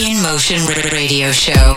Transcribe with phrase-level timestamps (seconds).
[0.00, 1.74] In Motion Radio Show.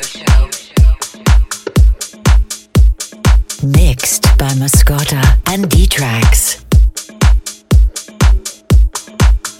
[3.64, 6.64] Mixed by Mascota and D-Trax.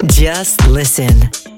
[0.06, 1.51] Just listen.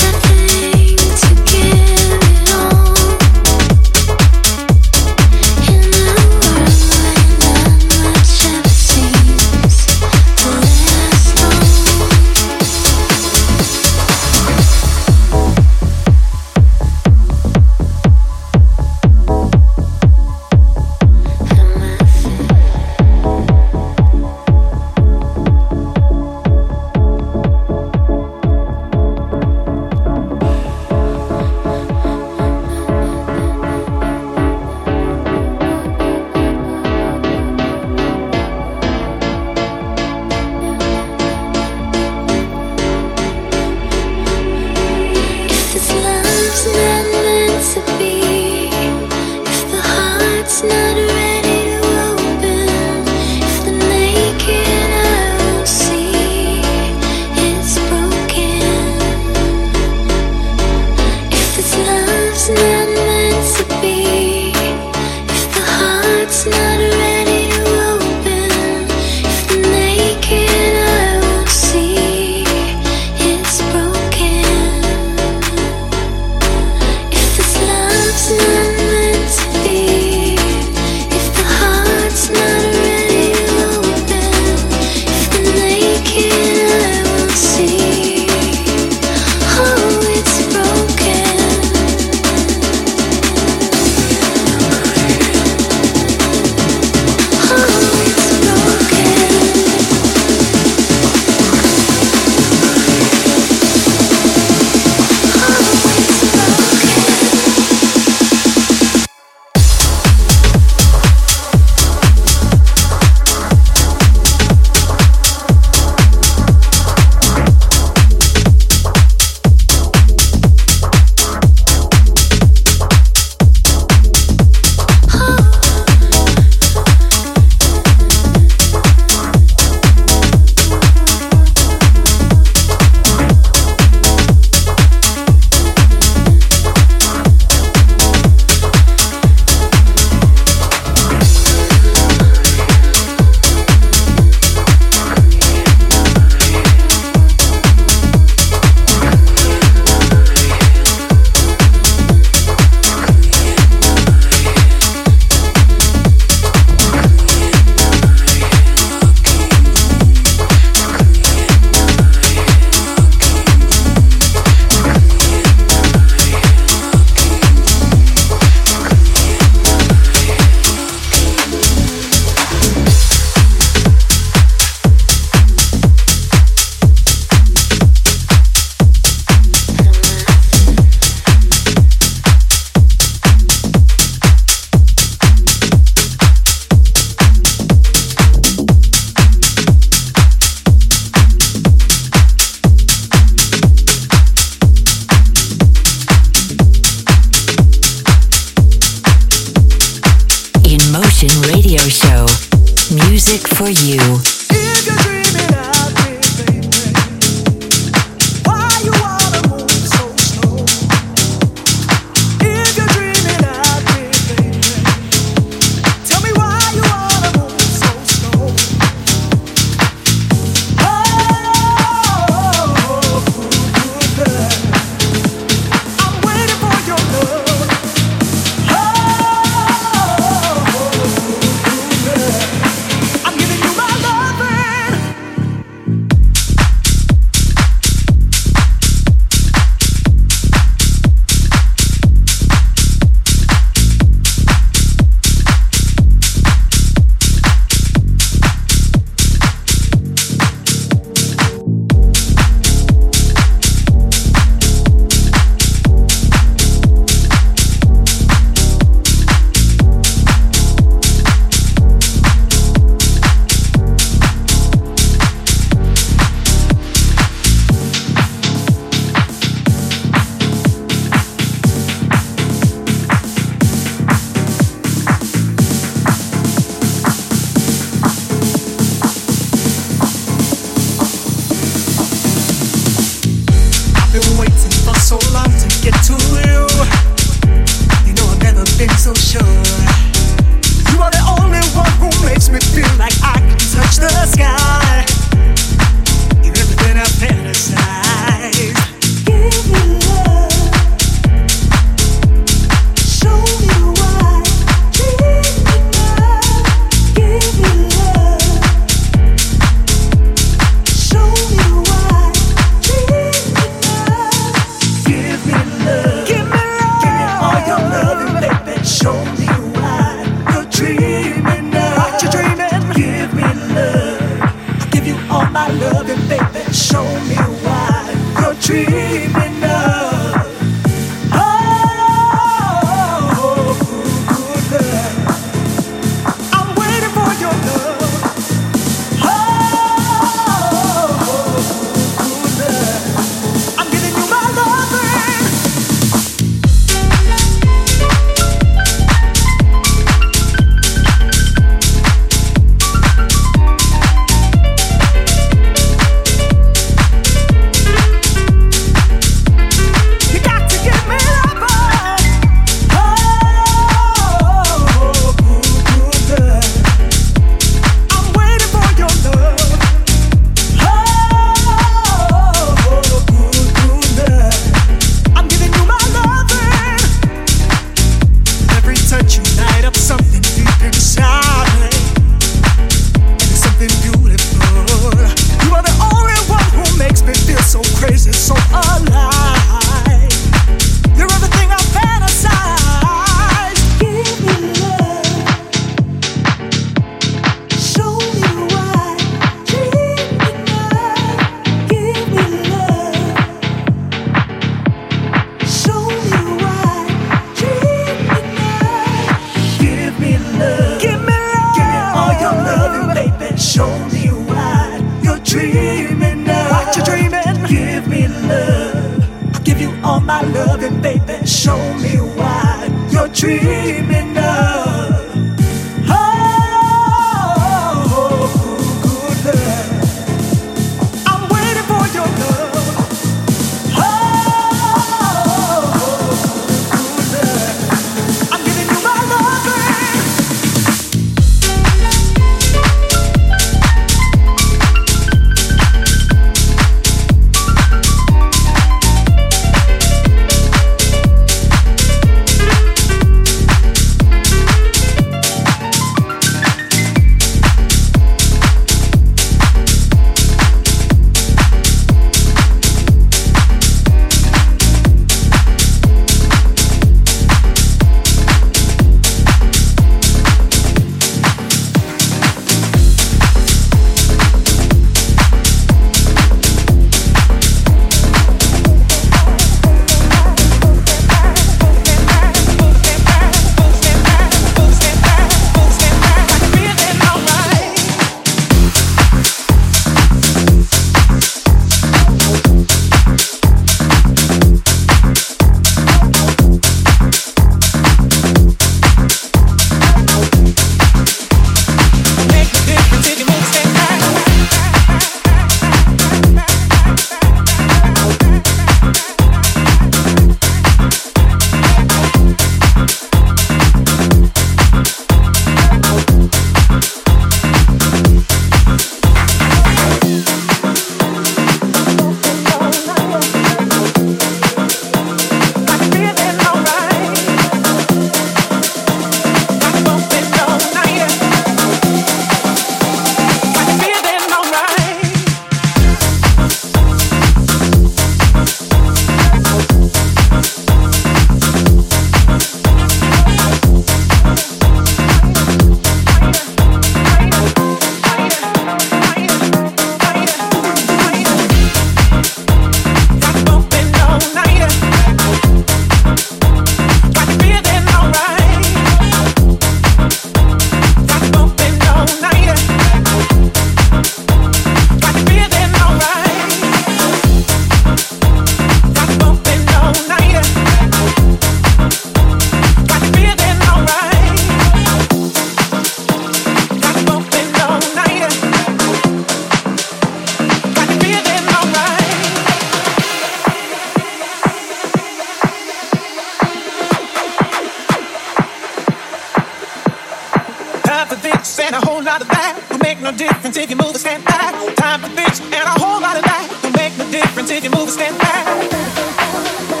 [591.61, 594.73] Lot of that will make no difference if you move or stand back.
[594.95, 597.89] Time to bitch and a whole lot of that will make no difference if you
[597.91, 600.00] move or stand back.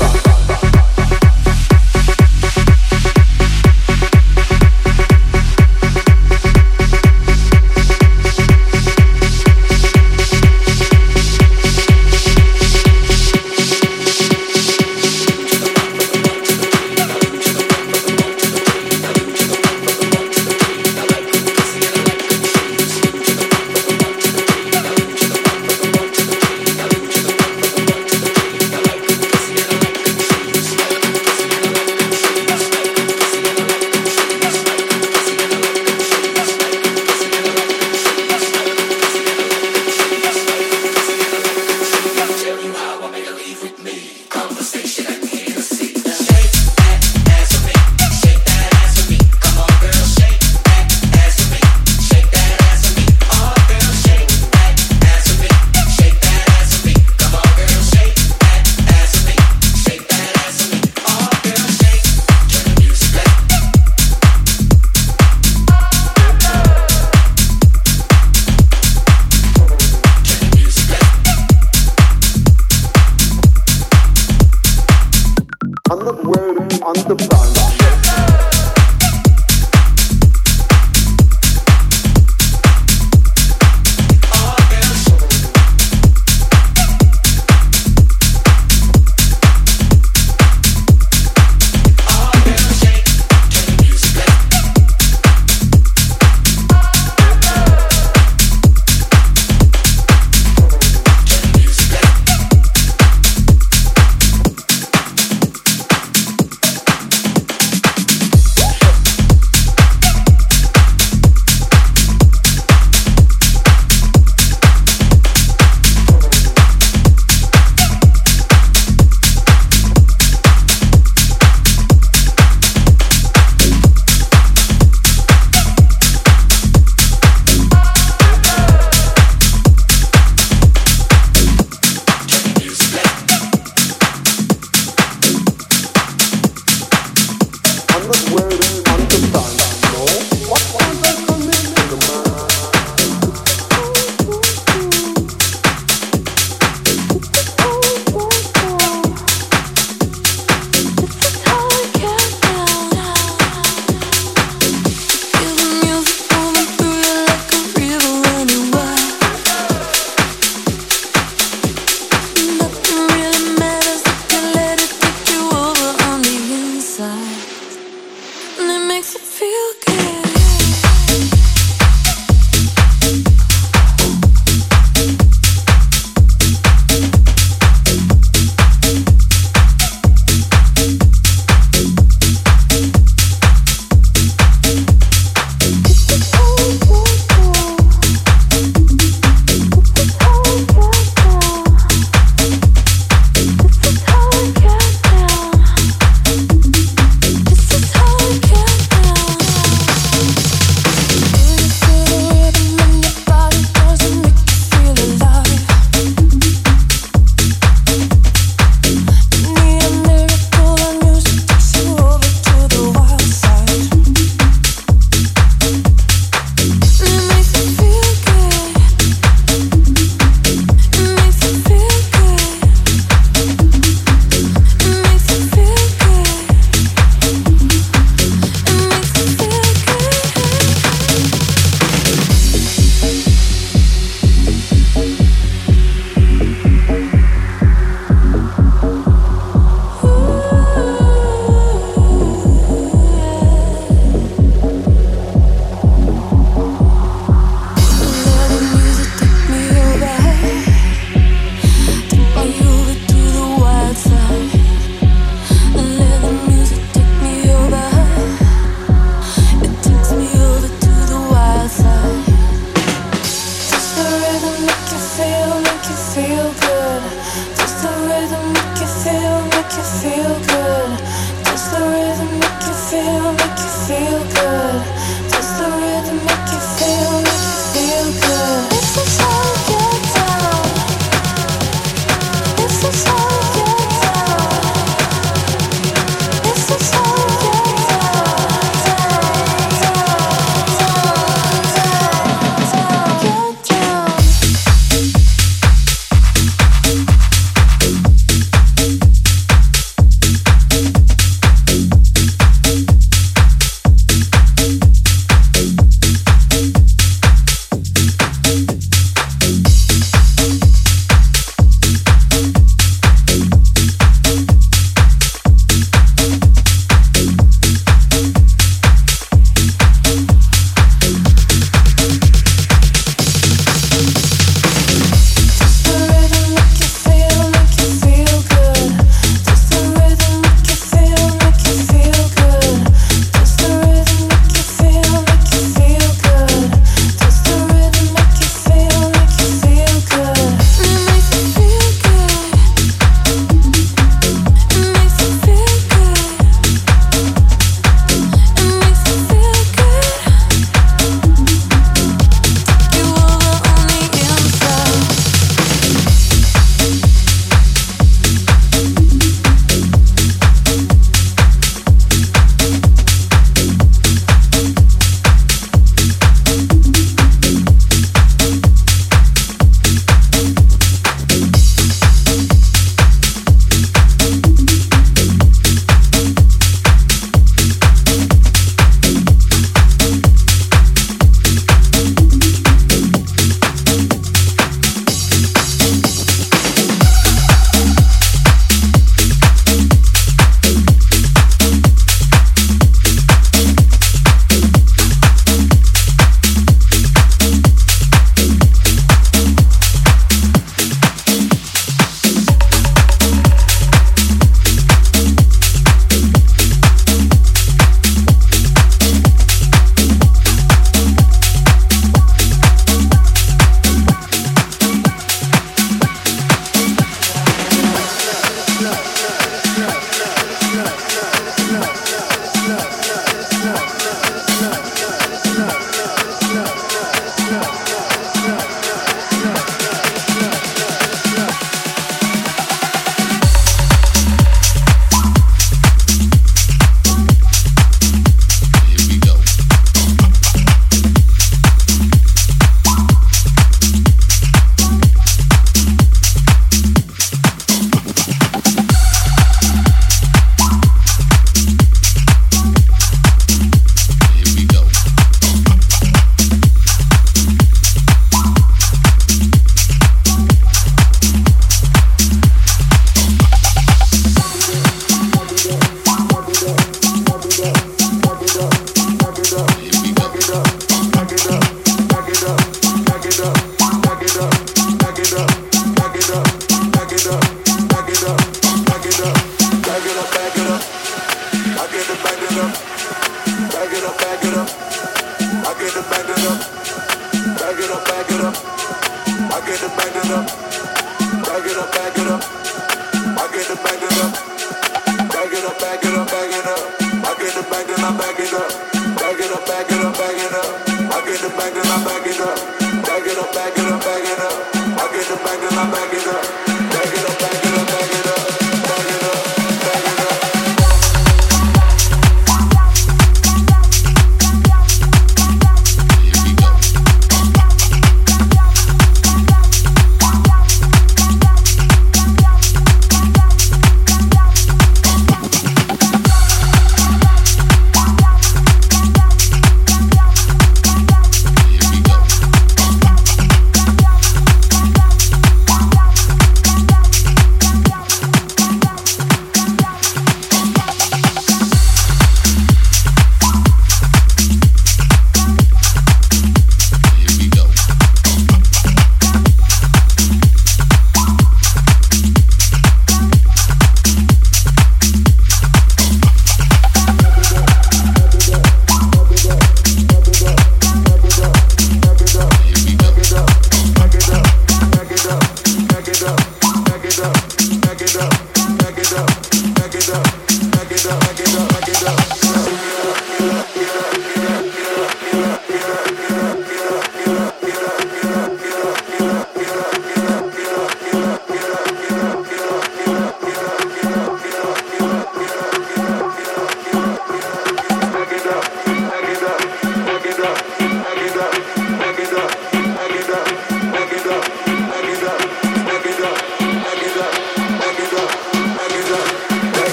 [0.00, 0.29] side.